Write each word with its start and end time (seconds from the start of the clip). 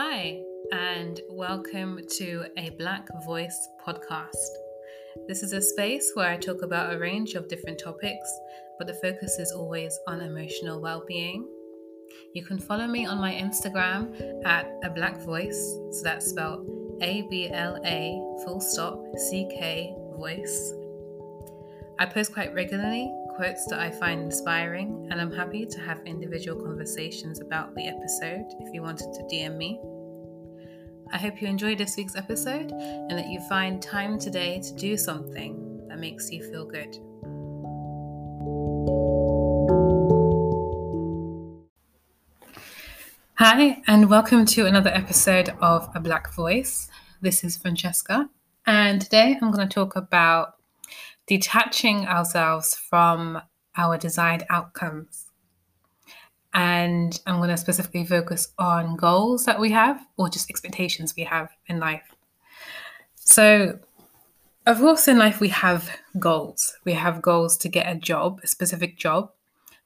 Hi, 0.00 0.40
and 0.70 1.20
welcome 1.28 1.98
to 2.18 2.44
a 2.56 2.70
Black 2.78 3.08
Voice 3.26 3.68
podcast. 3.84 4.46
This 5.26 5.42
is 5.42 5.52
a 5.52 5.60
space 5.60 6.12
where 6.14 6.30
I 6.30 6.36
talk 6.36 6.62
about 6.62 6.94
a 6.94 6.98
range 7.00 7.34
of 7.34 7.48
different 7.48 7.80
topics, 7.80 8.32
but 8.78 8.86
the 8.86 8.94
focus 8.94 9.40
is 9.40 9.50
always 9.50 9.98
on 10.06 10.20
emotional 10.20 10.80
well 10.80 11.02
being. 11.04 11.48
You 12.32 12.44
can 12.44 12.60
follow 12.60 12.86
me 12.86 13.06
on 13.06 13.18
my 13.18 13.32
Instagram 13.32 14.46
at 14.46 14.70
a 14.84 14.90
black 14.90 15.16
voice, 15.16 15.58
so 15.90 16.02
that's 16.04 16.30
spelled 16.30 16.64
A 17.02 17.22
B 17.22 17.50
L 17.50 17.80
A 17.84 18.22
full 18.44 18.60
stop 18.60 19.02
C 19.16 19.48
K 19.50 19.96
voice. 20.16 20.74
I 21.98 22.06
post 22.06 22.32
quite 22.32 22.54
regularly 22.54 23.12
quotes 23.38 23.66
that 23.66 23.78
I 23.78 23.88
find 23.88 24.20
inspiring, 24.20 25.06
and 25.12 25.20
I'm 25.20 25.30
happy 25.30 25.64
to 25.64 25.80
have 25.82 26.00
individual 26.04 26.60
conversations 26.60 27.40
about 27.40 27.72
the 27.76 27.86
episode 27.86 28.46
if 28.58 28.74
you 28.74 28.82
wanted 28.82 29.14
to 29.14 29.22
DM 29.32 29.56
me. 29.56 29.80
I 31.10 31.16
hope 31.16 31.40
you 31.40 31.48
enjoyed 31.48 31.78
this 31.78 31.96
week's 31.96 32.16
episode 32.16 32.70
and 32.70 33.12
that 33.12 33.28
you 33.28 33.40
find 33.48 33.80
time 33.80 34.18
today 34.18 34.60
to 34.60 34.74
do 34.74 34.94
something 34.98 35.86
that 35.88 35.98
makes 35.98 36.30
you 36.30 36.42
feel 36.42 36.66
good. 36.66 36.98
Hi, 43.36 43.82
and 43.86 44.10
welcome 44.10 44.44
to 44.46 44.66
another 44.66 44.90
episode 44.90 45.54
of 45.62 45.88
A 45.94 46.00
Black 46.00 46.30
Voice. 46.34 46.90
This 47.22 47.42
is 47.42 47.56
Francesca, 47.56 48.28
and 48.66 49.00
today 49.00 49.38
I'm 49.40 49.50
going 49.50 49.66
to 49.66 49.74
talk 49.74 49.96
about 49.96 50.56
detaching 51.26 52.06
ourselves 52.06 52.74
from 52.74 53.40
our 53.78 53.96
desired 53.96 54.44
outcomes. 54.50 55.27
And 56.54 57.20
I'm 57.26 57.36
going 57.36 57.50
to 57.50 57.56
specifically 57.56 58.04
focus 58.04 58.48
on 58.58 58.96
goals 58.96 59.44
that 59.44 59.60
we 59.60 59.70
have 59.70 60.04
or 60.16 60.28
just 60.28 60.50
expectations 60.50 61.14
we 61.16 61.24
have 61.24 61.50
in 61.66 61.78
life. 61.78 62.14
So, 63.16 63.78
of 64.66 64.78
course, 64.78 65.08
in 65.08 65.18
life, 65.18 65.40
we 65.40 65.48
have 65.48 65.90
goals. 66.18 66.74
We 66.84 66.94
have 66.94 67.22
goals 67.22 67.56
to 67.58 67.68
get 67.68 67.90
a 67.90 67.98
job, 67.98 68.40
a 68.42 68.46
specific 68.46 68.98
job. 68.98 69.30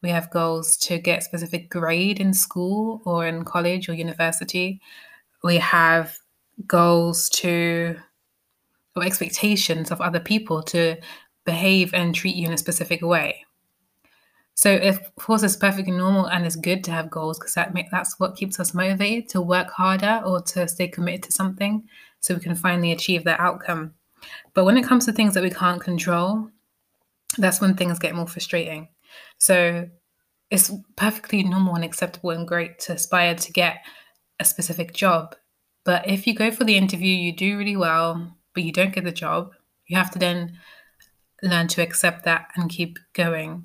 We 0.03 0.11
have 0.11 0.31
goals 0.31 0.77
to 0.79 0.99
get 0.99 1.21
a 1.21 1.23
specific 1.23 1.71
grade 1.71 2.21
in 2.21 2.35
school 2.35 3.03
or 3.05 3.27
in 3.27 3.45
college 3.45 3.89
or 3.89 3.95
university. 3.95 4.81
We 5.45 5.59
have 5.59 6.19
goals 6.67 7.29
to, 7.31 7.97
or 8.97 9.05
expectations 9.05 9.91
of 9.91 10.01
other 10.01 10.21
people 10.21 10.63
to 10.65 10.97
behave 11.45 11.95
and 11.95 12.15
treat 12.15 12.37
you 12.37 12.47
in 12.47 12.53
a 12.53 12.59
specific 12.59 13.03
way. 13.03 13.45
So, 14.55 14.77
of 14.77 15.01
course, 15.17 15.43
it's 15.43 15.57
perfectly 15.57 15.93
normal 15.93 16.27
and 16.27 16.45
it's 16.45 16.57
good 16.57 16.85
to 16.85 16.91
have 16.91 17.11
goals 17.11 17.39
because 17.39 17.55
that 17.55 17.75
make, 17.75 17.91
that's 17.91 18.21
what 18.21 18.37
keeps 18.37 18.61
us 18.61 18.75
motivated 18.75 19.29
to 19.31 19.41
work 19.41 19.71
harder 19.71 20.21
or 20.25 20.43
to 20.43 20.69
stay 20.69 20.89
committed 20.89 21.23
to 21.25 21.33
something 21.33 21.89
so 22.21 22.35
we 22.35 22.41
can 22.41 22.55
finally 22.55 22.93
achieve 22.93 23.25
that 23.25 23.41
outcome. 23.41 23.95
But 24.55 24.65
when 24.65 24.77
it 24.77 24.85
comes 24.85 25.07
to 25.07 25.13
things 25.13 25.35
that 25.35 25.43
we 25.43 25.51
can't 25.51 25.81
control, 25.81 26.51
that's 27.39 27.61
when 27.61 27.75
things 27.75 27.99
get 27.99 28.15
more 28.15 28.27
frustrating. 28.27 28.89
So, 29.39 29.89
it's 30.51 30.71
perfectly 30.97 31.43
normal 31.43 31.75
and 31.77 31.85
acceptable 31.85 32.31
and 32.31 32.47
great 32.47 32.79
to 32.81 32.93
aspire 32.93 33.35
to 33.35 33.53
get 33.53 33.79
a 34.39 34.45
specific 34.45 34.93
job. 34.93 35.35
But 35.85 36.07
if 36.07 36.27
you 36.27 36.35
go 36.35 36.51
for 36.51 36.65
the 36.65 36.77
interview, 36.77 37.15
you 37.15 37.33
do 37.33 37.57
really 37.57 37.77
well, 37.77 38.37
but 38.55 38.63
you 38.63 38.71
don't 38.71 38.95
get 38.95 39.05
the 39.05 39.13
job, 39.13 39.53
you 39.87 39.97
have 39.97 40.11
to 40.11 40.19
then 40.19 40.59
learn 41.43 41.69
to 41.69 41.83
accept 41.83 42.25
that 42.25 42.49
and 42.55 42.71
keep 42.71 42.99
going. 43.15 43.65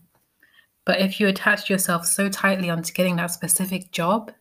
But 0.88 1.02
if 1.02 1.20
you 1.20 1.28
attach 1.28 1.70
yourself 1.70 2.06
so 2.06 2.30
tightly 2.30 2.70
onto 2.70 2.94
getting 2.94 3.18
that 3.18 3.32
specific 3.32 3.92
job, 3.92 4.32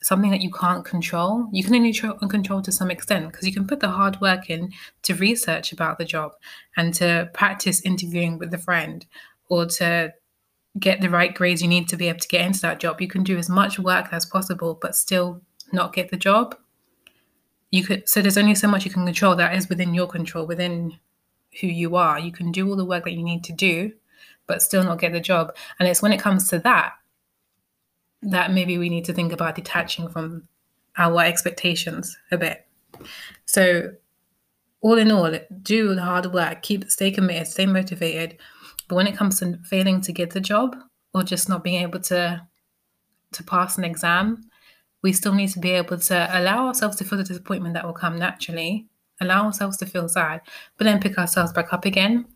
something 0.00 0.30
that 0.30 0.40
you 0.40 0.52
can't 0.52 0.84
control, 0.84 1.48
you 1.52 1.64
can 1.64 1.74
only 1.74 1.92
control 1.92 2.62
to 2.62 2.70
some 2.70 2.92
extent 2.92 3.26
because 3.26 3.44
you 3.44 3.52
can 3.52 3.66
put 3.66 3.80
the 3.80 3.88
hard 3.88 4.20
work 4.20 4.48
in 4.48 4.70
to 5.02 5.16
research 5.16 5.72
about 5.72 5.98
the 5.98 6.04
job 6.04 6.30
and 6.76 6.94
to 6.94 7.28
practice 7.34 7.84
interviewing 7.84 8.38
with 8.38 8.54
a 8.54 8.58
friend 8.58 9.04
or 9.48 9.66
to 9.66 10.14
get 10.78 11.00
the 11.00 11.10
right 11.10 11.34
grades 11.34 11.60
you 11.60 11.66
need 11.66 11.88
to 11.88 11.96
be 11.96 12.08
able 12.08 12.20
to 12.20 12.28
get 12.28 12.46
into 12.46 12.60
that 12.60 12.78
job. 12.78 13.00
You 13.00 13.08
can 13.08 13.24
do 13.24 13.36
as 13.36 13.48
much 13.48 13.76
work 13.80 14.12
as 14.12 14.24
possible, 14.24 14.78
but 14.80 14.94
still 14.94 15.42
not 15.72 15.92
get 15.92 16.12
the 16.12 16.16
job. 16.16 16.54
You 17.72 17.82
could 17.82 18.08
so 18.08 18.22
there's 18.22 18.38
only 18.38 18.54
so 18.54 18.68
much 18.68 18.84
you 18.84 18.92
can 18.92 19.06
control 19.06 19.34
that 19.34 19.56
is 19.56 19.68
within 19.68 19.92
your 19.92 20.06
control, 20.06 20.46
within 20.46 21.00
who 21.60 21.66
you 21.66 21.96
are. 21.96 22.16
You 22.16 22.30
can 22.30 22.52
do 22.52 22.68
all 22.68 22.76
the 22.76 22.84
work 22.84 23.02
that 23.02 23.14
you 23.14 23.24
need 23.24 23.42
to 23.42 23.52
do, 23.52 23.90
but 24.50 24.60
still 24.62 24.82
not 24.82 24.98
get 24.98 25.12
the 25.12 25.20
job. 25.20 25.54
And 25.78 25.88
it's 25.88 26.02
when 26.02 26.12
it 26.12 26.18
comes 26.18 26.48
to 26.48 26.58
that 26.58 26.94
that 28.22 28.52
maybe 28.52 28.78
we 28.78 28.88
need 28.88 29.04
to 29.04 29.12
think 29.12 29.32
about 29.32 29.54
detaching 29.54 30.08
from 30.08 30.48
our 30.98 31.22
expectations 31.22 32.18
a 32.32 32.36
bit. 32.36 32.66
So, 33.46 33.92
all 34.80 34.98
in 34.98 35.12
all, 35.12 35.32
do 35.62 35.94
the 35.94 36.02
hard 36.02 36.26
work, 36.34 36.62
keep 36.62 36.90
stay 36.90 37.12
committed, 37.12 37.46
stay 37.46 37.64
motivated. 37.64 38.38
But 38.88 38.96
when 38.96 39.06
it 39.06 39.16
comes 39.16 39.38
to 39.38 39.56
failing 39.64 40.00
to 40.00 40.12
get 40.12 40.30
the 40.30 40.40
job 40.40 40.74
or 41.14 41.22
just 41.22 41.48
not 41.48 41.62
being 41.62 41.80
able 41.80 42.00
to 42.00 42.42
to 43.32 43.44
pass 43.44 43.78
an 43.78 43.84
exam, 43.84 44.42
we 45.02 45.12
still 45.12 45.32
need 45.32 45.50
to 45.50 45.60
be 45.60 45.70
able 45.70 45.98
to 45.98 46.28
allow 46.32 46.66
ourselves 46.66 46.96
to 46.96 47.04
feel 47.04 47.18
the 47.18 47.24
disappointment 47.24 47.74
that 47.74 47.86
will 47.86 47.92
come 47.92 48.18
naturally 48.18 48.90
allow 49.20 49.44
ourselves 49.44 49.76
to 49.78 49.86
feel 49.86 50.08
sad, 50.08 50.40
but 50.76 50.84
then 50.84 51.00
pick 51.00 51.18
ourselves 51.18 51.52
back 51.52 51.72
up 51.72 51.84
again. 51.84 52.26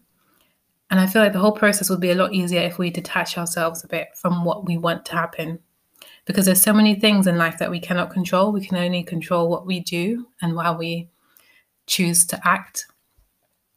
And 0.91 1.00
I 1.00 1.06
feel 1.06 1.22
like 1.22 1.33
the 1.33 1.39
whole 1.39 1.53
process 1.53 1.91
would 1.91 2.00
be 2.00 2.11
a 2.11 2.15
lot 2.15 2.34
easier 2.34 2.61
if 2.61 2.78
we 2.78 2.91
detach 2.91 3.39
ourselves 3.39 3.83
a 3.83 3.89
bit 3.89 4.09
from 4.15 4.45
what 4.45 4.67
we 4.67 4.77
want 4.77 5.05
to 5.06 5.12
happen. 5.12 5.59
Because 6.27 6.47
there's 6.47 6.62
so 6.62 6.72
many 6.72 6.95
things 6.95 7.27
in 7.27 7.37
life 7.37 7.59
that 7.59 7.71
we 7.71 7.81
cannot 7.81 8.11
control. 8.11 8.53
We 8.53 8.65
can 8.65 8.77
only 8.77 9.03
control 9.03 9.49
what 9.49 9.67
we 9.67 9.81
do 9.81 10.28
and 10.41 10.59
how 10.59 10.77
we 10.77 11.09
choose 11.87 12.25
to 12.27 12.41
act. 12.47 12.87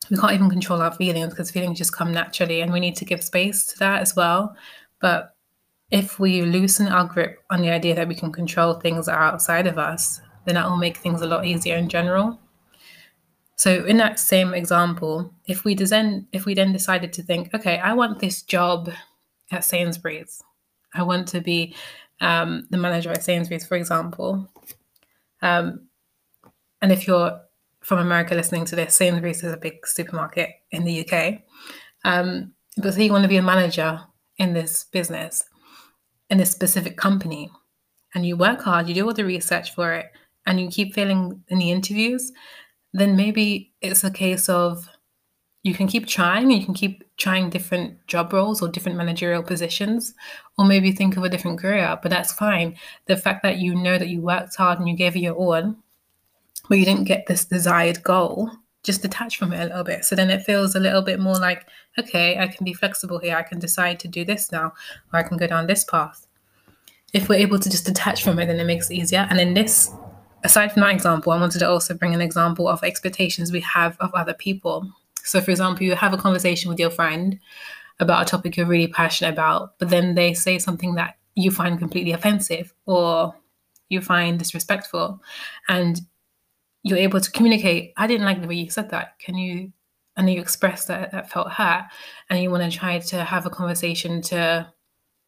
We 0.10 0.18
can't 0.18 0.34
even 0.34 0.50
control 0.50 0.82
our 0.82 0.94
feelings 0.94 1.30
because 1.30 1.52
feelings 1.52 1.78
just 1.78 1.96
come 1.96 2.14
naturally 2.14 2.62
and 2.62 2.72
we 2.72 2.80
need 2.80 2.96
to 2.98 3.06
give 3.06 3.24
space 3.24 3.66
to 3.68 3.80
that 3.80 4.02
as 4.02 4.16
well. 4.16 4.56
But 5.02 5.36
if 5.92 6.20
we 6.20 6.42
loosen 6.42 6.88
our 6.88 7.06
grip 7.06 7.40
on 7.50 7.62
the 7.62 7.70
idea 7.70 7.96
that 7.96 8.08
we 8.08 8.16
can 8.16 8.32
control 8.32 8.76
things 8.76 9.06
that 9.06 9.16
are 9.16 9.24
outside 9.24 9.68
of 9.68 9.78
us, 9.78 10.22
then 10.46 10.56
that 10.56 10.70
will 10.70 10.78
make 10.78 10.98
things 10.98 11.22
a 11.22 11.28
lot 11.28 11.46
easier 11.46 11.76
in 11.76 11.90
general. 11.90 12.40
So 13.58 13.84
in 13.86 13.98
that 13.98 14.20
same 14.20 14.54
example, 14.54 15.34
if 15.48 15.66
we 15.66 15.74
then 15.74 16.28
if 16.32 16.46
we 16.46 16.54
then 16.54 16.72
decided 16.72 17.12
to 17.14 17.24
think, 17.24 17.54
okay, 17.54 17.80
I 17.80 17.94
want 17.94 18.20
this 18.20 18.44
job 18.44 18.92
at 19.52 19.66
Sainsbury's, 19.66 20.44
I 20.94 21.02
want 21.02 21.28
to 21.30 21.42
be 21.42 21.76
um, 22.22 22.68
the 22.70 22.78
manager 22.78 23.12
at 23.12 23.24
Sainsbury's, 23.24 23.66
for 23.66 23.76
example. 23.76 24.48
Um, 25.42 25.88
and 26.82 26.92
if 26.92 27.08
you're 27.08 27.40
from 27.82 28.00
America 28.00 28.36
listening 28.36 28.66
to 28.66 28.76
this, 28.76 28.96
Sainsbury's 28.96 29.44
is 29.44 29.54
a 29.54 29.58
big 29.58 29.88
supermarket 29.88 30.52
in 30.72 30.84
the 30.84 31.08
UK. 31.08 31.42
Um, 32.04 32.54
but 32.78 32.94
say 32.94 33.06
you 33.06 33.12
want 33.12 33.24
to 33.24 33.30
be 33.30 33.38
a 33.38 33.42
manager 33.42 34.02
in 34.38 34.54
this 34.54 34.86
business, 34.92 35.44
in 36.30 36.38
this 36.38 36.52
specific 36.52 36.96
company, 36.96 37.50
and 38.14 38.26
you 38.26 38.38
work 38.38 38.62
hard, 38.62 38.88
you 38.88 38.94
do 38.94 39.08
all 39.08 39.14
the 39.14 39.26
research 39.26 39.74
for 39.74 39.94
it, 39.94 40.12
and 40.46 40.60
you 40.60 40.70
keep 40.70 40.94
failing 40.94 41.44
in 41.50 41.58
the 41.58 41.72
interviews, 41.72 42.32
then 42.94 43.16
maybe 43.16 43.74
it's 43.82 44.04
a 44.04 44.12
case 44.12 44.50
of 44.50 44.90
you 45.64 45.74
can 45.74 45.88
keep 45.88 46.08
trying, 46.08 46.50
you 46.50 46.64
can 46.64 46.74
keep 46.74 47.04
trying 47.18 47.50
different 47.50 48.06
job 48.08 48.32
roles 48.32 48.62
or 48.62 48.70
different 48.70 48.98
managerial 48.98 49.44
positions, 49.44 50.14
or 50.58 50.66
maybe 50.66 50.92
think 50.92 51.18
of 51.18 51.24
a 51.24 51.30
different 51.30 51.60
career, 51.60 52.00
but 52.02 52.10
that's 52.10 52.32
fine. 52.32 52.76
The 53.08 53.18
fact 53.18 53.44
that 53.44 53.58
you 53.58 53.76
know 53.76 53.98
that 53.98 54.08
you 54.08 54.22
worked 54.22 54.56
hard 54.56 54.80
and 54.80 54.88
you 54.88 54.96
gave 54.96 55.16
it 55.16 55.20
your 55.20 55.36
all, 55.36 55.76
but 56.70 56.78
you 56.78 56.86
didn't 56.86 57.06
get 57.06 57.26
this 57.28 57.46
desired 57.46 58.02
goal, 58.04 58.50
just 58.84 59.02
detach 59.02 59.38
from 59.38 59.52
it 59.52 59.60
a 59.60 59.66
little 59.66 59.84
bit. 59.84 60.06
So 60.06 60.16
then 60.16 60.30
it 60.30 60.44
feels 60.44 60.74
a 60.76 60.80
little 60.80 61.02
bit 61.02 61.20
more 61.20 61.38
like, 61.38 61.68
okay, 62.00 62.38
I 62.40 62.48
can 62.48 62.64
be 62.64 62.74
flexible 62.74 63.20
here. 63.20 63.36
I 63.36 63.44
can 63.44 63.60
decide 63.60 64.00
to 64.02 64.08
do 64.08 64.24
this 64.24 64.52
now, 64.52 64.74
or 65.12 65.20
I 65.20 65.24
can 65.24 65.38
go 65.38 65.48
down 65.48 65.68
this 65.68 65.84
path. 65.84 66.26
If 67.14 67.28
we're 67.28 67.36
able 67.36 67.60
to 67.60 67.70
just 67.70 67.86
detach 67.86 68.24
from 68.24 68.40
it, 68.40 68.46
then 68.46 68.60
it 68.60 68.66
makes 68.66 68.90
it 68.90 68.96
easier. 68.96 69.28
And 69.30 69.40
in 69.40 69.54
this 69.54 69.92
aside 70.44 70.72
from 70.72 70.82
that 70.82 70.94
example, 70.94 71.32
I 71.32 71.40
wanted 71.40 71.60
to 71.60 71.70
also 71.70 71.94
bring 71.94 72.14
an 72.14 72.22
example 72.22 72.68
of 72.68 72.84
expectations 72.84 73.52
we 73.52 73.62
have 73.62 73.98
of 74.00 74.14
other 74.14 74.34
people. 74.34 74.90
So, 75.24 75.42
for 75.42 75.52
example, 75.52 75.84
you 75.84 75.96
have 75.96 76.14
a 76.14 76.18
conversation 76.18 76.70
with 76.70 76.80
your 76.80 76.90
friend 76.90 77.40
about 78.00 78.22
a 78.22 78.26
topic 78.30 78.56
you're 78.56 78.66
really 78.66 78.88
passionate 78.88 79.34
about, 79.34 79.78
but 79.80 79.90
then 79.90 80.16
they 80.16 80.34
say 80.34 80.60
something 80.60 80.96
that 80.96 81.18
you 81.36 81.52
find 81.52 81.80
completely 81.80 82.12
offensive 82.12 82.74
or 82.86 83.36
you 83.90 84.02
find 84.02 84.38
disrespectful, 84.40 85.22
and 85.68 86.02
you're 86.84 86.98
able 86.98 87.22
to 87.22 87.32
communicate. 87.32 87.94
I 87.98 88.08
didn't 88.08 88.26
like 88.26 88.42
the 88.42 88.48
way 88.48 88.56
you 88.56 88.70
said 88.70 88.90
that. 88.92 89.20
Can 89.20 89.36
you? 89.36 89.74
And 90.16 90.28
you 90.30 90.42
express 90.42 90.86
that 90.86 91.12
that 91.12 91.30
felt 91.30 91.52
hurt, 91.52 91.86
and 92.30 92.42
you 92.42 92.50
want 92.50 92.70
to 92.70 92.76
try 92.76 92.98
to 92.98 93.24
have 93.24 93.46
a 93.46 93.52
conversation 93.52 94.22
to 94.24 94.68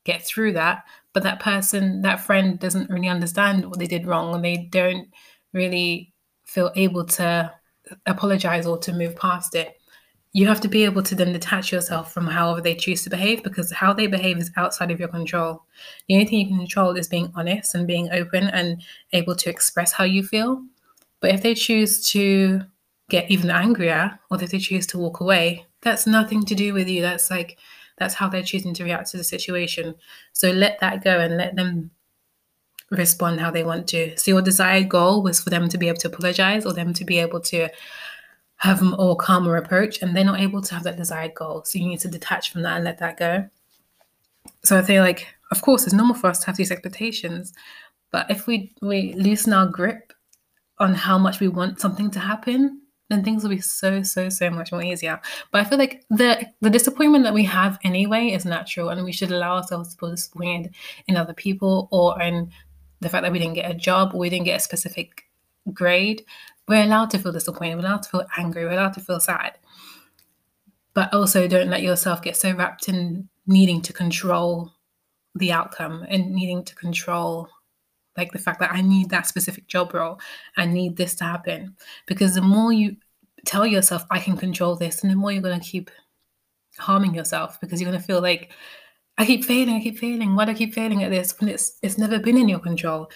get 0.06 0.26
through 0.26 0.54
that 0.54 0.84
but 1.14 1.24
that 1.24 1.40
person 1.40 2.02
that 2.02 2.20
friend 2.20 2.60
doesn't 2.60 2.90
really 2.90 3.08
understand 3.08 3.66
what 3.66 3.80
they 3.80 3.88
did 3.88 4.08
wrong 4.08 4.34
and 4.34 4.44
they 4.44 4.58
don't 4.72 5.08
really 5.54 6.14
feel 6.46 6.72
able 6.76 7.06
to 7.06 7.52
apologize 8.06 8.66
or 8.66 8.78
to 8.78 8.94
move 8.94 9.16
past 9.16 9.56
it 9.56 9.80
you 10.32 10.48
have 10.48 10.62
to 10.62 10.68
be 10.68 10.86
able 10.86 11.02
to 11.04 11.16
then 11.16 11.34
detach 11.34 11.72
yourself 11.72 12.14
from 12.14 12.28
however 12.28 12.62
they 12.62 12.76
choose 12.76 13.04
to 13.04 13.10
behave 13.10 13.44
because 13.44 13.72
how 13.72 13.94
they 13.94 14.06
behave 14.06 14.38
is 14.38 14.52
outside 14.58 14.92
of 14.92 15.00
your 15.00 15.10
control. 15.10 15.64
The 16.08 16.14
only 16.14 16.28
thing 16.28 16.40
you 16.40 16.48
can 16.48 16.58
control 16.58 16.96
is 16.96 17.08
being 17.08 17.32
honest 17.36 17.74
and 17.74 17.88
being 17.88 18.10
open 18.12 18.44
and 18.50 18.84
able 19.12 19.36
to 19.36 19.50
express 19.50 19.92
how 19.92 20.04
you 20.04 20.24
feel. 20.24 20.64
But 21.20 21.32
if 21.32 21.42
they 21.42 21.56
choose 21.56 22.08
to 22.12 22.62
get 23.10 23.32
even 23.32 23.50
angrier 23.50 24.20
or 24.30 24.42
if 24.42 24.52
they 24.52 24.60
choose 24.60 24.86
to 24.88 25.00
walk 25.00 25.20
away, 25.20 25.66
that's 25.82 26.06
nothing 26.06 26.46
to 26.46 26.56
do 26.56 26.74
with 26.74 26.88
you. 26.88 27.02
That's 27.02 27.32
like, 27.32 27.58
that's 28.00 28.16
how 28.16 28.30
they're 28.30 28.44
choosing 28.44 28.74
to 28.76 28.84
react 28.84 29.12
to 29.12 29.18
the 29.18 29.24
situation. 29.24 29.96
So 30.34 30.52
let 30.52 30.80
that 30.80 31.04
go 31.04 31.20
and 31.20 31.38
let 31.38 31.56
them 31.56 31.92
respond 32.90 33.40
how 33.40 33.52
they 33.52 33.64
want 33.64 33.88
to. 33.90 34.18
So 34.18 34.32
your 34.32 34.42
desired 34.42 34.90
goal 34.90 35.22
was 35.22 35.40
for 35.40 35.50
them 35.50 35.70
to 35.70 35.78
be 35.78 35.88
able 35.88 36.00
to 36.00 36.08
apologize 36.08 36.66
or 36.66 36.74
them 36.74 36.94
to 36.96 37.06
be 37.06 37.20
able 37.20 37.40
to 37.42 37.70
have 38.58 38.82
a 38.82 38.86
more 38.86 39.16
calmer 39.16 39.56
approach, 39.56 40.02
and 40.02 40.16
they're 40.16 40.26
not 40.26 40.42
able 40.42 40.62
to 40.62 40.74
have 40.74 40.84
that 40.84 40.98
desired 40.98 41.34
goal. 41.34 41.64
So 41.64 41.80
you 41.80 41.88
need 41.88 42.00
to 42.02 42.10
detach 42.10 42.52
from 42.52 42.64
that 42.64 42.76
and 42.76 42.84
let 42.84 42.98
that 43.00 43.18
go. 43.18 43.48
So 44.64 44.78
I 44.78 44.82
feel 44.82 45.02
like, 45.02 45.28
of 45.52 45.62
course, 45.62 45.86
it's 45.86 45.94
normal 45.94 46.16
for 46.16 46.28
us 46.28 46.40
to 46.40 46.48
have 46.48 46.58
these 46.58 46.72
expectations, 46.72 47.54
but 48.12 48.30
if 48.30 48.48
we 48.48 48.74
we 48.82 49.14
loosen 49.14 49.54
our 49.54 49.68
grip 49.68 50.12
on 50.80 50.94
how 50.94 51.18
much 51.18 51.40
we 51.40 51.48
want 51.48 51.80
something 51.80 52.12
to 52.12 52.20
happen, 52.20 52.82
then 53.10 53.24
things 53.24 53.44
will 53.44 53.50
be 53.50 53.60
so 53.60 54.04
so 54.04 54.30
so 54.30 54.50
much 54.50 54.72
more 54.72 54.84
easier. 54.84 55.20
But 55.52 55.62
I 55.62 55.64
feel 55.66 55.78
like 55.78 56.06
the 56.10 56.48
the 56.62 56.70
disappointment 56.70 57.24
that 57.26 57.34
we 57.34 57.44
have 57.46 57.80
anyway 57.84 58.30
is 58.30 58.46
natural, 58.46 58.90
and 58.90 59.04
we 59.04 59.12
should 59.12 59.32
allow 59.32 59.58
ourselves 59.58 59.94
to 59.94 60.00
feel 60.00 60.12
disappointed 60.12 60.74
in 61.08 61.18
other 61.18 61.34
people 61.34 61.88
or 61.92 62.22
in 62.22 62.52
the 63.02 63.10
fact 63.10 63.24
that 63.24 63.32
we 63.32 63.40
didn't 63.40 63.56
get 63.56 63.72
a 63.72 63.74
job 63.74 64.14
or 64.14 64.20
we 64.20 64.30
didn't 64.30 64.46
get 64.46 64.58
a 64.58 64.64
specific 64.64 65.26
grade 65.74 66.26
we're 66.70 66.84
allowed 66.84 67.10
to 67.10 67.18
feel 67.18 67.32
disappointed, 67.32 67.76
we're 67.76 67.82
allowed 67.82 68.04
to 68.04 68.10
feel 68.10 68.26
angry, 68.38 68.64
we're 68.64 68.74
allowed 68.74 68.94
to 68.94 69.02
feel 69.02 69.20
sad. 69.20 69.58
But 70.94 71.12
also 71.14 71.48
don't 71.48 71.70
let 71.70 71.82
yourself 71.82 72.22
get 72.22 72.38
so 72.38 72.54
wrapped 72.54 72.88
in 72.88 73.28
needing 73.48 73.82
to 73.82 73.92
control 73.92 74.72
the 75.34 75.52
outcome 75.52 76.06
and 76.08 76.32
needing 76.32 76.64
to 76.64 76.76
control 76.76 77.50
like 78.18 78.32
the 78.32 78.40
fact 78.40 78.60
that 78.60 78.72
I 78.74 78.82
need 78.82 79.10
that 79.10 79.28
specific 79.28 79.68
job 79.68 79.94
role, 79.94 80.20
I 80.58 80.66
need 80.66 80.98
this 80.98 81.16
to 81.16 81.24
happen. 81.24 81.76
Because 82.06 82.36
the 82.36 82.42
more 82.42 82.74
you 82.74 82.98
tell 83.46 83.66
yourself 83.66 84.06
I 84.12 84.20
can 84.20 84.38
control 84.38 84.76
this, 84.76 85.02
and 85.02 85.12
the 85.12 85.16
more 85.16 85.32
you're 85.32 85.42
gonna 85.42 85.60
keep 85.60 85.90
harming 86.78 87.14
yourself 87.14 87.60
because 87.60 87.82
you're 87.82 87.92
gonna 87.92 88.04
feel 88.04 88.22
like 88.22 88.52
I 89.18 89.26
keep 89.26 89.44
failing, 89.44 89.76
I 89.76 89.82
keep 89.82 90.00
failing. 90.00 90.36
Why 90.36 90.46
do 90.46 90.52
I 90.52 90.56
keep 90.56 90.74
failing 90.74 91.04
at 91.04 91.12
this 91.12 91.38
when 91.40 91.50
it's 91.50 91.78
it's 91.82 91.98
never 91.98 92.20
been 92.20 92.38
in 92.38 92.50
your 92.50 92.60
control? 92.60 93.10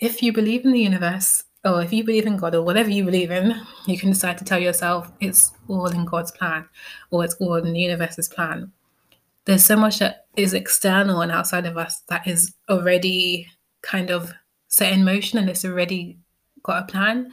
If 0.00 0.22
you 0.22 0.32
believe 0.32 0.64
in 0.64 0.72
the 0.72 0.80
universe 0.80 1.42
or 1.64 1.82
if 1.82 1.92
you 1.92 2.04
believe 2.04 2.26
in 2.26 2.38
God 2.38 2.54
or 2.54 2.62
whatever 2.62 2.88
you 2.88 3.04
believe 3.04 3.30
in, 3.30 3.54
you 3.86 3.98
can 3.98 4.08
decide 4.08 4.38
to 4.38 4.44
tell 4.44 4.58
yourself 4.58 5.12
it's 5.20 5.52
all 5.68 5.86
in 5.88 6.06
God's 6.06 6.30
plan 6.30 6.66
or 7.10 7.22
it's 7.22 7.34
all 7.34 7.56
in 7.56 7.72
the 7.72 7.80
universe's 7.80 8.28
plan. 8.28 8.72
There's 9.44 9.64
so 9.64 9.76
much 9.76 9.98
that 9.98 10.26
is 10.36 10.54
external 10.54 11.20
and 11.20 11.30
outside 11.30 11.66
of 11.66 11.76
us 11.76 12.00
that 12.08 12.26
is 12.26 12.54
already 12.70 13.46
kind 13.82 14.10
of 14.10 14.32
set 14.68 14.92
in 14.92 15.04
motion 15.04 15.38
and 15.38 15.48
it's 15.48 15.64
already 15.64 16.18
got 16.62 16.82
a 16.82 16.86
plan. 16.86 17.32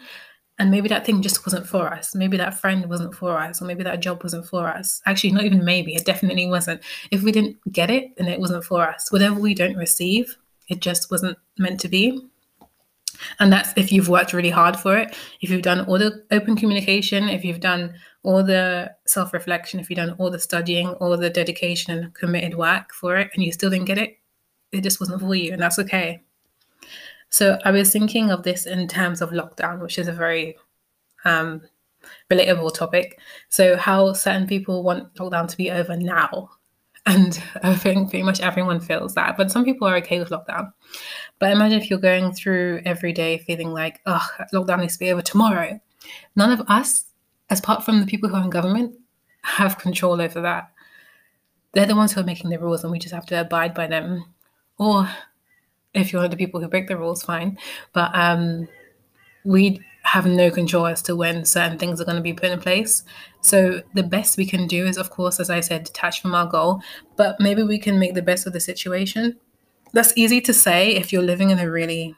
And 0.59 0.71
maybe 0.71 0.89
that 0.89 1.05
thing 1.05 1.21
just 1.21 1.45
wasn't 1.45 1.67
for 1.67 1.93
us. 1.93 2.15
Maybe 2.15 2.35
that 2.37 2.59
friend 2.59 2.89
wasn't 2.89 3.13
for 3.13 3.37
us, 3.37 3.61
or 3.61 3.65
maybe 3.65 3.83
that 3.83 3.99
job 3.99 4.23
wasn't 4.23 4.47
for 4.47 4.67
us. 4.67 5.01
Actually, 5.05 5.33
not 5.33 5.43
even 5.43 5.63
maybe, 5.63 5.93
it 5.93 6.03
definitely 6.03 6.47
wasn't. 6.47 6.81
If 7.11 7.21
we 7.21 7.31
didn't 7.31 7.57
get 7.71 7.91
it, 7.91 8.17
then 8.17 8.27
it 8.27 8.39
wasn't 8.39 8.63
for 8.63 8.81
us. 8.81 9.11
Whatever 9.11 9.39
we 9.39 9.53
don't 9.53 9.75
receive, 9.75 10.35
it 10.67 10.79
just 10.79 11.11
wasn't 11.11 11.37
meant 11.59 11.79
to 11.81 11.87
be. 11.87 12.27
And 13.39 13.53
that's 13.53 13.71
if 13.75 13.91
you've 13.91 14.09
worked 14.09 14.33
really 14.33 14.49
hard 14.49 14.77
for 14.77 14.97
it, 14.97 15.15
if 15.41 15.49
you've 15.49 15.61
done 15.61 15.81
all 15.85 15.99
the 15.99 16.23
open 16.31 16.55
communication, 16.55 17.29
if 17.29 17.45
you've 17.45 17.59
done 17.59 17.93
all 18.23 18.43
the 18.43 18.91
self 19.05 19.33
reflection, 19.33 19.79
if 19.79 19.89
you've 19.89 19.97
done 19.97 20.15
all 20.17 20.31
the 20.31 20.39
studying, 20.39 20.89
all 20.95 21.15
the 21.17 21.29
dedication 21.29 21.97
and 21.97 22.13
committed 22.15 22.55
work 22.57 22.93
for 22.93 23.15
it, 23.17 23.29
and 23.33 23.43
you 23.43 23.51
still 23.51 23.69
didn't 23.69 23.85
get 23.85 23.97
it, 23.97 24.17
it 24.71 24.81
just 24.81 24.99
wasn't 24.99 25.21
for 25.21 25.35
you, 25.35 25.53
and 25.53 25.61
that's 25.61 25.79
okay. 25.79 26.21
So 27.29 27.57
I 27.65 27.71
was 27.71 27.91
thinking 27.91 28.31
of 28.31 28.43
this 28.43 28.65
in 28.65 28.87
terms 28.87 29.21
of 29.21 29.31
lockdown, 29.31 29.81
which 29.81 29.97
is 29.97 30.07
a 30.07 30.13
very 30.13 30.55
um, 31.25 31.61
relatable 32.31 32.73
topic. 32.73 33.19
So, 33.49 33.77
how 33.77 34.13
certain 34.13 34.47
people 34.47 34.83
want 34.83 35.13
lockdown 35.15 35.47
to 35.47 35.57
be 35.57 35.71
over 35.71 35.95
now. 35.95 36.49
And 37.09 37.41
I 37.63 37.73
think 37.73 38.09
pretty 38.09 38.23
much 38.23 38.41
everyone 38.41 38.81
feels 38.81 39.15
that, 39.15 39.37
but 39.37 39.49
some 39.49 39.63
people 39.63 39.87
are 39.87 39.95
okay 39.95 40.19
with 40.19 40.27
lockdown. 40.27 40.73
But 41.39 41.53
imagine 41.53 41.79
if 41.79 41.89
you're 41.89 41.99
going 41.99 42.33
through 42.33 42.81
every 42.83 43.13
day 43.13 43.37
feeling 43.37 43.71
like, 43.71 44.01
oh, 44.05 44.27
lockdown 44.53 44.81
needs 44.81 44.95
to 44.95 44.99
be 44.99 45.11
over 45.13 45.21
tomorrow. 45.21 45.79
None 46.35 46.51
of 46.51 46.63
us, 46.67 47.05
as 47.49 47.59
apart 47.59 47.85
from 47.85 48.01
the 48.01 48.05
people 48.05 48.27
who 48.27 48.35
are 48.35 48.43
in 48.43 48.49
government, 48.49 48.93
have 49.41 49.77
control 49.77 50.19
over 50.19 50.41
that. 50.41 50.69
They're 51.71 51.85
the 51.85 51.95
ones 51.95 52.11
who 52.11 52.19
are 52.19 52.25
making 52.25 52.49
the 52.49 52.59
rules 52.59 52.83
and 52.83 52.91
we 52.91 52.99
just 52.99 53.15
have 53.15 53.25
to 53.27 53.39
abide 53.39 53.73
by 53.73 53.87
them. 53.87 54.25
Or 54.77 55.09
if 55.99 56.11
you're 56.11 56.19
one 56.19 56.25
of 56.25 56.31
the 56.31 56.37
people 56.37 56.59
who 56.59 56.67
break 56.67 56.87
the 56.87 56.97
rules, 56.97 57.23
fine. 57.23 57.57
But 57.93 58.11
um, 58.13 58.67
we 59.45 59.81
have 60.03 60.25
no 60.25 60.49
control 60.49 60.85
as 60.85 61.01
to 61.03 61.15
when 61.15 61.43
certain 61.43 61.77
things 61.77 61.99
are 61.99 62.05
going 62.05 62.15
to 62.15 62.23
be 62.23 62.33
put 62.33 62.49
in 62.49 62.59
place. 62.59 63.03
So 63.41 63.81
the 63.93 64.03
best 64.03 64.37
we 64.37 64.45
can 64.45 64.67
do 64.67 64.85
is, 64.85 64.97
of 64.97 65.09
course, 65.09 65.39
as 65.39 65.49
I 65.49 65.59
said, 65.59 65.83
detach 65.83 66.21
from 66.21 66.33
our 66.33 66.45
goal, 66.45 66.81
but 67.17 67.39
maybe 67.39 67.63
we 67.63 67.77
can 67.77 67.99
make 67.99 68.13
the 68.13 68.21
best 68.21 68.47
of 68.47 68.53
the 68.53 68.59
situation 68.59 69.37
that's 69.93 70.13
easy 70.15 70.41
to 70.41 70.53
say 70.53 70.91
if 70.91 71.11
you're 71.11 71.23
living 71.23 71.49
in 71.49 71.59
a 71.59 71.69
really 71.69 72.15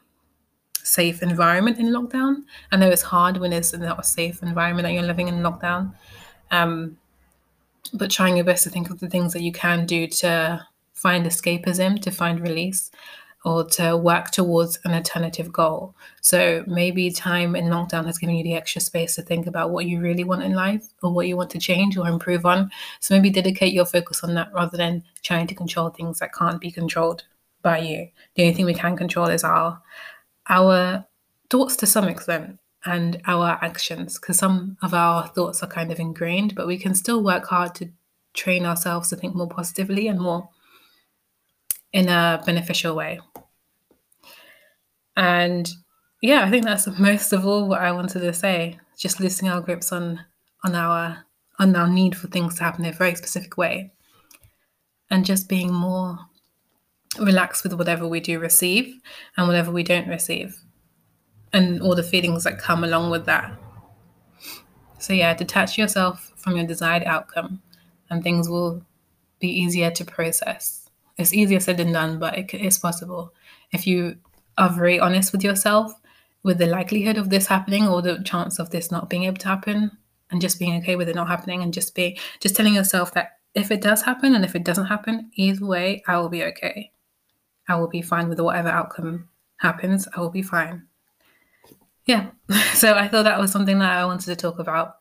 safe 0.75 1.21
environment 1.21 1.77
in 1.77 1.87
lockdown. 1.87 2.43
I 2.71 2.77
know 2.77 2.89
it's 2.89 3.03
hard 3.03 3.37
when 3.37 3.53
it's 3.53 3.73
not 3.73 3.99
a 3.99 4.03
safe 4.03 4.41
environment 4.41 4.85
that 4.85 4.93
you're 4.93 5.03
living 5.03 5.27
in 5.27 5.35
lockdown. 5.35 5.93
Um, 6.51 6.97
but 7.93 8.11
trying 8.11 8.35
your 8.35 8.45
best 8.45 8.63
to 8.63 8.69
think 8.69 8.89
of 8.89 8.99
the 8.99 9.09
things 9.09 9.33
that 9.33 9.41
you 9.41 9.51
can 9.51 9.85
do 9.85 10.07
to 10.07 10.65
find 10.93 11.25
escapism, 11.25 12.01
to 12.01 12.11
find 12.11 12.41
release, 12.41 12.91
or 13.45 13.63
to 13.63 13.95
work 13.95 14.31
towards 14.31 14.79
an 14.83 14.93
alternative 14.93 15.51
goal. 15.51 15.95
So 16.21 16.63
maybe 16.67 17.09
time 17.09 17.55
in 17.55 17.65
lockdown 17.65 18.05
has 18.05 18.17
given 18.17 18.35
you 18.35 18.43
the 18.43 18.55
extra 18.55 18.81
space 18.81 19.15
to 19.15 19.21
think 19.21 19.47
about 19.47 19.71
what 19.71 19.85
you 19.85 20.01
really 20.01 20.25
want 20.25 20.43
in 20.43 20.53
life 20.53 20.85
or 21.01 21.13
what 21.13 21.27
you 21.27 21.37
want 21.37 21.49
to 21.51 21.59
change 21.59 21.97
or 21.97 22.07
improve 22.07 22.45
on. 22.45 22.69
So 22.99 23.15
maybe 23.15 23.29
dedicate 23.29 23.73
your 23.73 23.85
focus 23.85 24.23
on 24.23 24.33
that 24.35 24.53
rather 24.53 24.77
than 24.77 25.03
trying 25.23 25.47
to 25.47 25.55
control 25.55 25.89
things 25.89 26.19
that 26.19 26.33
can't 26.33 26.59
be 26.59 26.71
controlled 26.71 27.23
by 27.61 27.79
you. 27.79 28.09
The 28.35 28.43
only 28.43 28.53
thing 28.55 28.65
we 28.65 28.73
can 28.73 28.97
control 28.97 29.27
is 29.27 29.43
our 29.43 29.81
our 30.49 31.05
thoughts 31.49 31.75
to 31.77 31.85
some 31.85 32.07
extent 32.07 32.59
and 32.85 33.21
our 33.25 33.59
actions 33.61 34.19
because 34.19 34.37
some 34.37 34.77
of 34.81 34.93
our 34.93 35.27
thoughts 35.27 35.61
are 35.63 35.67
kind 35.67 35.91
of 35.91 35.99
ingrained, 35.99 36.55
but 36.55 36.67
we 36.67 36.77
can 36.77 36.95
still 36.95 37.23
work 37.23 37.45
hard 37.45 37.75
to 37.75 37.89
train 38.33 38.65
ourselves 38.65 39.09
to 39.09 39.15
think 39.15 39.35
more 39.35 39.47
positively 39.47 40.07
and 40.07 40.19
more 40.19 40.49
in 41.93 42.09
a 42.09 42.41
beneficial 42.45 42.95
way. 42.95 43.19
And 45.15 45.69
yeah, 46.21 46.43
I 46.45 46.49
think 46.49 46.65
that's 46.65 46.87
most 46.99 47.33
of 47.33 47.45
all 47.45 47.67
what 47.67 47.81
I 47.81 47.91
wanted 47.91 48.19
to 48.19 48.33
say. 48.33 48.79
Just 48.97 49.19
loosening 49.19 49.51
our 49.51 49.61
grips 49.61 49.91
on 49.91 50.21
on 50.63 50.75
our 50.75 51.25
on 51.57 51.75
our 51.75 51.87
need 51.87 52.15
for 52.15 52.27
things 52.27 52.55
to 52.55 52.63
happen 52.63 52.85
in 52.85 52.93
a 52.93 52.97
very 52.97 53.15
specific 53.15 53.57
way. 53.57 53.91
And 55.09 55.25
just 55.25 55.49
being 55.49 55.73
more 55.73 56.19
relaxed 57.17 57.63
with 57.63 57.73
whatever 57.73 58.07
we 58.07 58.19
do 58.19 58.39
receive 58.39 58.99
and 59.35 59.47
whatever 59.47 59.71
we 59.71 59.83
don't 59.83 60.07
receive 60.07 60.61
and 61.51 61.81
all 61.81 61.95
the 61.95 62.03
feelings 62.03 62.43
that 62.43 62.59
come 62.59 62.83
along 62.83 63.09
with 63.09 63.25
that. 63.25 63.57
So, 64.99 65.13
yeah, 65.13 65.33
detach 65.33 65.77
yourself 65.77 66.33
from 66.35 66.57
your 66.57 66.67
desired 66.67 67.03
outcome 67.03 67.61
and 68.09 68.23
things 68.23 68.49
will 68.49 68.85
be 69.39 69.47
easier 69.47 69.89
to 69.91 70.05
process. 70.05 70.88
It's 71.19 71.33
easier 71.33 71.59
said 71.59 71.77
than 71.77 71.91
done, 71.91 72.17
but 72.17 72.37
it 72.37 72.53
is 72.53 72.79
possible. 72.79 73.33
If 73.71 73.85
you 73.85 74.17
are 74.57 74.69
very 74.69 74.99
honest 74.99 75.31
with 75.31 75.43
yourself 75.43 75.93
with 76.41 76.57
the 76.57 76.65
likelihood 76.65 77.17
of 77.17 77.29
this 77.29 77.47
happening 77.47 77.87
or 77.87 78.01
the 78.01 78.23
chance 78.23 78.59
of 78.59 78.71
this 78.71 78.91
not 78.91 79.09
being 79.09 79.25
able 79.25 79.37
to 79.37 79.47
happen 79.47 79.91
and 80.31 80.41
just 80.41 80.57
being 80.57 80.77
okay 80.77 80.95
with 80.95 81.09
it 81.09 81.15
not 81.15 81.27
happening 81.27 81.61
and 81.61 81.73
just 81.73 81.93
be 81.93 82.17
just 82.39 82.55
telling 82.55 82.73
yourself 82.73 83.13
that 83.13 83.37
if 83.55 83.71
it 83.71 83.81
does 83.81 84.01
happen 84.03 84.33
and 84.35 84.45
if 84.45 84.55
it 84.55 84.63
doesn't 84.63 84.85
happen 84.85 85.29
either 85.35 85.65
way 85.65 86.01
i 86.07 86.17
will 86.17 86.29
be 86.29 86.43
okay 86.43 86.91
I 87.69 87.75
will 87.75 87.87
be 87.87 88.01
fine 88.01 88.27
with 88.27 88.39
whatever 88.39 88.69
outcome 88.69 89.29
happens. 89.57 90.07
I 90.15 90.19
will 90.19 90.31
be 90.31 90.41
fine. 90.41 90.87
Yeah. 92.05 92.31
So 92.73 92.95
I 92.95 93.07
thought 93.07 93.23
that 93.23 93.39
was 93.39 93.51
something 93.51 93.79
that 93.79 93.91
I 93.91 94.05
wanted 94.05 94.25
to 94.25 94.35
talk 94.35 94.57
about 94.57 94.95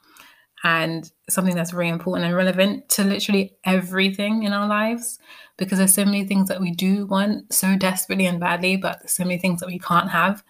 and 0.65 1.11
something 1.29 1.55
that's 1.55 1.71
very 1.71 1.89
important 1.89 2.27
and 2.27 2.37
relevant 2.37 2.89
to 2.91 3.05
literally 3.05 3.57
everything 3.65 4.43
in 4.43 4.53
our 4.53 4.67
lives 4.67 5.19
because 5.57 5.79
there's 5.79 5.95
so 5.95 6.05
many 6.05 6.25
things 6.25 6.49
that 6.49 6.61
we 6.61 6.71
do 6.71 7.07
want 7.07 7.53
so 7.53 7.77
desperately 7.77 8.27
and 8.27 8.41
badly, 8.41 8.77
but 8.77 9.01
there's 9.01 9.13
so 9.13 9.25
many 9.25 9.39
things 9.39 9.61
that 9.61 9.69
we 9.69 9.79
can't 9.79 10.11
have. 10.11 10.43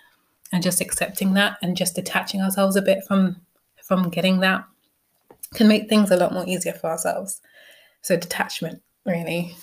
And 0.51 0.63
just 0.63 0.81
accepting 0.81 1.35
that 1.35 1.59
and 1.61 1.77
just 1.77 1.95
detaching 1.95 2.41
ourselves 2.41 2.75
a 2.75 2.81
bit 2.81 3.05
from 3.07 3.37
from 3.85 4.09
getting 4.09 4.41
that 4.41 4.65
can 5.53 5.69
make 5.69 5.91
things 5.91 6.11
a 6.11 6.17
lot 6.17 6.33
more 6.33 6.47
easier 6.47 6.73
for 6.73 6.89
ourselves. 6.89 7.43
So 8.01 8.17
detachment, 8.17 8.83
really 9.05 9.55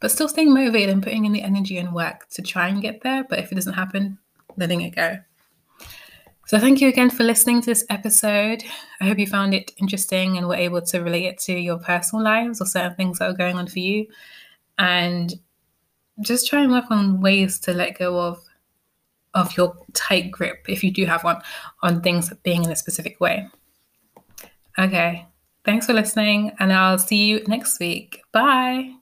but 0.00 0.10
still 0.10 0.28
staying 0.28 0.54
motivated 0.54 0.90
and 0.90 1.02
putting 1.02 1.24
in 1.24 1.32
the 1.32 1.42
energy 1.42 1.76
and 1.78 1.92
work 1.92 2.28
to 2.30 2.42
try 2.42 2.68
and 2.68 2.82
get 2.82 3.02
there. 3.02 3.24
But 3.24 3.40
if 3.40 3.50
it 3.50 3.56
doesn't 3.56 3.74
happen, 3.74 4.18
letting 4.56 4.80
it 4.80 4.94
go. 4.94 5.18
So, 6.48 6.58
thank 6.58 6.80
you 6.80 6.88
again 6.88 7.10
for 7.10 7.24
listening 7.24 7.60
to 7.60 7.66
this 7.66 7.84
episode. 7.90 8.64
I 9.02 9.06
hope 9.06 9.18
you 9.18 9.26
found 9.26 9.52
it 9.52 9.70
interesting 9.76 10.38
and 10.38 10.48
were 10.48 10.54
able 10.54 10.80
to 10.80 11.00
relate 11.00 11.26
it 11.26 11.38
to 11.40 11.52
your 11.52 11.76
personal 11.76 12.24
lives 12.24 12.62
or 12.62 12.64
certain 12.64 12.94
things 12.94 13.18
that 13.18 13.28
are 13.28 13.36
going 13.36 13.56
on 13.56 13.66
for 13.66 13.80
you. 13.80 14.06
And 14.78 15.34
just 16.22 16.48
try 16.48 16.62
and 16.62 16.72
work 16.72 16.90
on 16.90 17.20
ways 17.20 17.58
to 17.60 17.74
let 17.74 17.98
go 17.98 18.18
of 18.18 18.42
of 19.34 19.54
your 19.58 19.76
tight 19.92 20.30
grip, 20.30 20.64
if 20.70 20.82
you 20.82 20.90
do 20.90 21.04
have 21.04 21.22
one, 21.22 21.42
on 21.82 22.00
things 22.00 22.32
being 22.42 22.64
in 22.64 22.70
a 22.70 22.76
specific 22.76 23.20
way. 23.20 23.46
Okay, 24.78 25.26
thanks 25.66 25.84
for 25.84 25.92
listening, 25.92 26.52
and 26.60 26.72
I'll 26.72 26.98
see 26.98 27.26
you 27.26 27.44
next 27.46 27.78
week. 27.78 28.22
Bye. 28.32 28.97